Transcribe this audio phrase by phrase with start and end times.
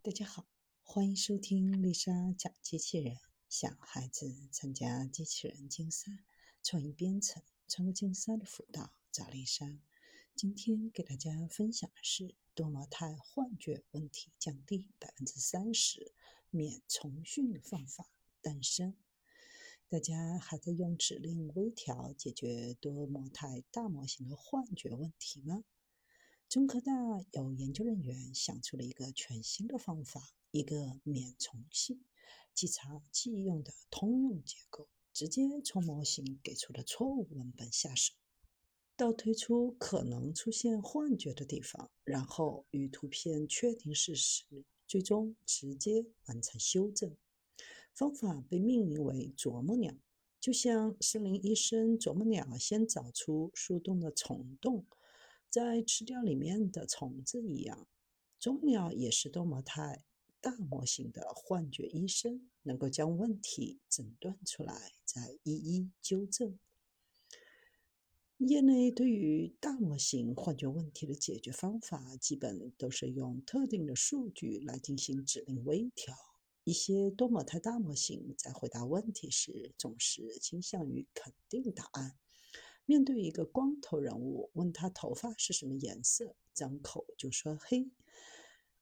[0.00, 0.46] 大家好，
[0.84, 3.16] 欢迎收听丽莎讲机器人。
[3.48, 6.12] 想孩子参加机器人竞赛、
[6.62, 9.80] 创意编程、创客竞赛的辅导，找丽莎。
[10.36, 16.12] 今天给大家分享的是多模态幻觉问题降低百分之三十，
[16.50, 18.08] 免重训方法
[18.40, 18.94] 诞生。
[19.88, 25.64] 大家还在用指令微调解决多模态大模型的幻觉问题吗？
[26.48, 26.94] 中科大
[27.32, 32.02] 有研究人员想出了一个全新的方法，一个免重信
[32.54, 38.14] 即查即用的通用结构，直接从模型给出的错误文本下手，
[38.96, 47.14] 倒推出可能出现幻觉的地方，然后与图片确定事实，最终直接完成修正。
[47.92, 49.94] 方法被命名为“啄木鸟”，
[50.40, 54.86] 就像森林医生啄木鸟先找出树洞的虫洞。
[55.50, 57.88] 在吃掉里面的虫子一样，
[58.38, 60.04] 啄木鸟也是多模态
[60.40, 66.58] 大模型的幻觉医生，能够将问题诊断出来，再一一纠正。
[68.36, 76.14] 业内对于大模型幻觉问题的解决方法，基本都是用特定的数据来进行指令微调。
[76.62, 82.16] 一些多模态大模型在回答问题时，总是倾向于肯定答案。
[82.88, 87.90] 面对一个光头人物，问他头发是什么颜色，张口就说黑，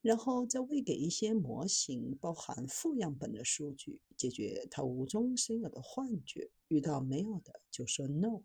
[0.00, 6.52] 然后再喂给一些模型包含负样本的数据，解决他无中生有的幻觉。
[6.68, 8.42] 遇到没有的就说 no。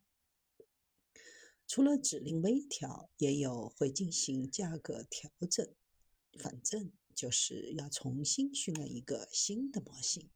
[1.68, 5.70] 除了指令微调，也有会进行价格调整，
[6.40, 10.28] 反正就是要重新训练一个新的模型。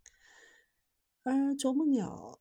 [1.23, 2.39] 而啄木鸟。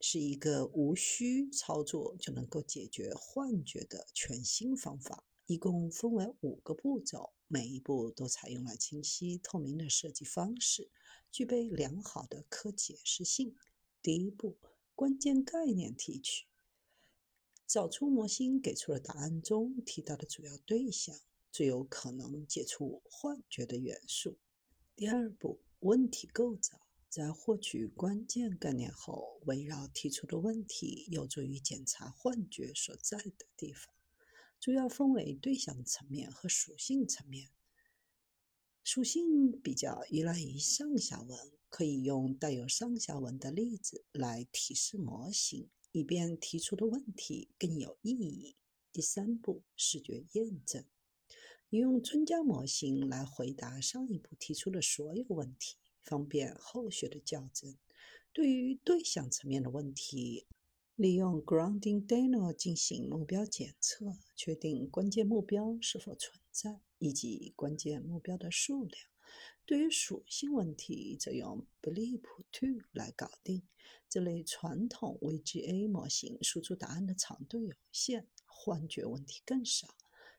[0.00, 10.88] 是一个无需操作就能够解决幻觉的全新方法，一共分为五个步骤，每一步都采用了清晰透明的设计方式，
[11.32, 13.56] 具备良好的可解释性。
[14.00, 14.56] 第一步，
[14.94, 16.46] 关键概念提取，
[17.66, 21.18] 找出模型给出了答案中提到的主要对象，
[21.50, 24.38] 最有可能解除幻觉的元素。
[24.94, 26.87] 第二步，问题构造。
[27.08, 33.94] 在获取关键概念后，围绕提出的问题，有助于检查幻觉所在的地方。
[34.60, 37.48] 主要分为对象层面和属性层面。
[38.84, 48.56] 属性比较依赖于上下文，可以用带有上下文的例子来提示模型，以便提出的问题更有意义。
[48.92, 50.84] 第三步，视觉验证，
[51.70, 55.76] 你用专家模型来回答上一步提出的所有问题。
[56.08, 57.76] 方便后续的校正。
[58.32, 60.46] 对于对象层面的问题，
[60.96, 69.04] 利用 Grounding Dano 进行目标检测，确定关键目标是否存在以及关键目标的数量。
[69.66, 73.62] 对于属性问题，则用 Bleep To 来搞定。
[74.08, 79.88] 这类传统 VGA 模型输出答案的长度有限，幻觉问题更少。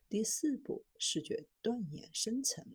[0.08, 2.74] 第四步，视觉断言生成。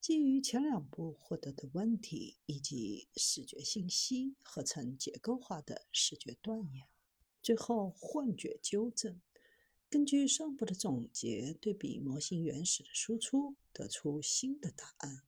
[0.00, 6.86] 基于前两步获得的问题以及视觉信息合成结构化的视觉断言，
[7.42, 9.20] 最后幻觉纠正。
[9.90, 15.22] 根据上步的总结，对比模型原始的输出，得出新的答案。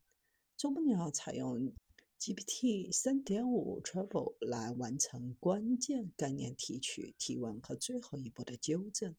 [0.57, 1.73] 啄木鸟采用
[2.19, 9.17] GPT 3.5 Travel 来完成关键概念提取、提问和最后一步的纠正。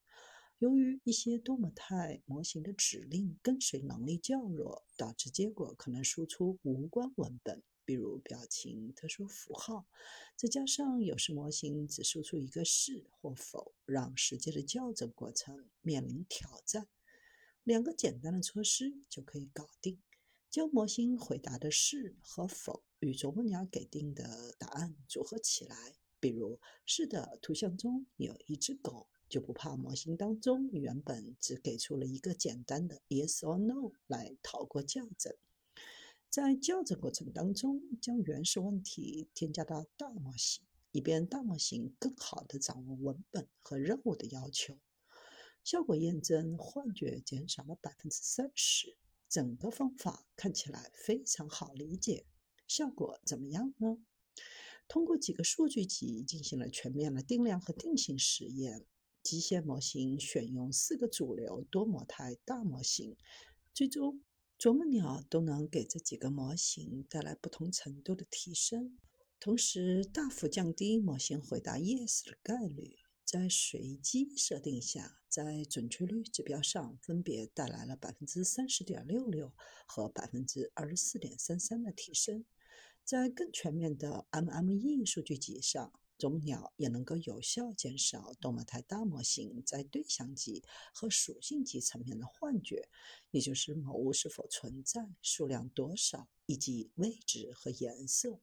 [0.61, 9.87] 由于一些多模态模型的指令跟随能力较弱，导致结果可能输出无关文本，比如表情、特殊符号。
[10.35, 16.87] 再加上有时模型只输出一个是或否，让实际的校正过程面临挑战。
[17.63, 19.99] 两个简单的措施就可以搞定：
[20.51, 29.07] 将模型回答的是和否与啄木鸟给定的答案组合起来，比如“是的”图像中有一只狗。
[29.31, 35.33] 就不怕模型当中原本只给出了一个简单的 yes or no 来逃过校正，
[36.29, 44.77] 在校正过程当中将原始问题添加到大模型，以便大模型更好的掌握文本和任务的要求。
[45.63, 48.97] 效果验证幻觉减少了百分之三十，
[49.29, 52.25] 整个方法看起来非常好理解，
[52.67, 53.97] 效果怎么样呢？
[54.89, 58.85] 通过几个数据集进行了全面的定量和定性实验。
[59.23, 63.15] 机械模型选用四个主流多模态大模型，
[63.73, 64.21] 最终
[64.57, 68.97] 啄木鸟都能给这几个模型带来不同程度的提升，
[69.39, 72.97] 同时大幅降低模型回答 yes 的概率。
[73.23, 79.53] 在随机设定下，在准确率指标上分别带来了百分之三十点六六
[79.85, 82.43] 和百分之二十四点三三的提升。
[83.05, 90.63] 在更全面的 MME 数据集上，啄木鸟也能够有效减少动脉态大模型在对象级
[90.93, 92.87] 和属性级层面的幻觉，
[93.31, 98.39] 也就是某物是否存在、数量多少以及位置和颜色。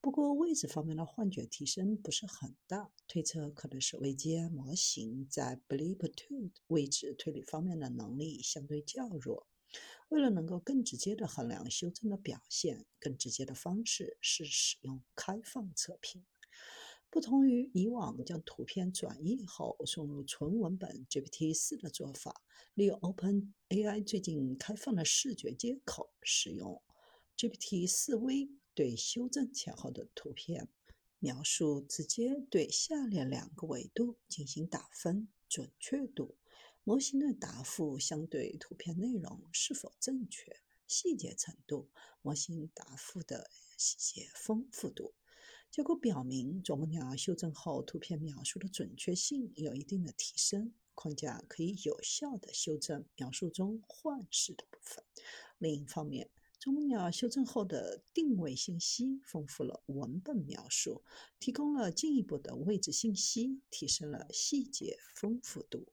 [0.00, 9.46] 不过，位置方面的幻觉提升不是很大，推测可能是位阶模型在 bleep to 位置推理方面的能力相对较弱。
[10.08, 16.24] 为了能够更直接地衡量修正的表现，更直接的方式是使用开放测评。
[17.10, 22.42] 不同于以往将图片转译后送入纯文本 GPT-4 的做法，
[22.74, 26.82] 利用 OpenAI 最近开放的视觉接口，使用
[27.38, 30.68] GPT-4V 对修正前后的图片
[31.18, 36.36] 描述直接对下列两个维度进行打分：准确度。
[36.84, 41.88] 模型的答复相对图片内容是否正确，细节程度，
[42.22, 45.14] 模型答复的细节丰富度。
[45.70, 55.04] 结果表明，啄木鸟修正后图片描述的准确性有一定的提升，框架可以有效地修正描述中幻视的部分。
[55.58, 61.04] 另一方面，啄木鸟修正后的定位信息丰富了文本描述，
[61.38, 65.86] 提供了进一步的位置信息，提升了细节丰富度。